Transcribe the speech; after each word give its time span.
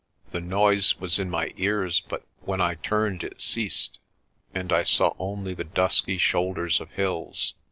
The 0.31 0.41
noise 0.41 0.99
was 0.99 1.19
in 1.19 1.29
my 1.29 1.53
ears, 1.57 1.99
but 2.01 2.25
when 2.39 2.59
I 2.59 2.73
turned 2.73 3.23
it 3.23 3.39
ceased, 3.39 3.99
and 4.51 4.73
I 4.73 4.81
saw 4.81 5.13
only 5.19 5.53
the 5.53 5.63
dusky 5.63 6.17
shoulders 6.17 6.81
of 6.81 6.89
hills. 6.93 7.53